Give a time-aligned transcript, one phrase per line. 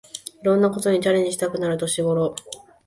[0.41, 2.35] いろんなことにチャレンジしたくなる年ごろ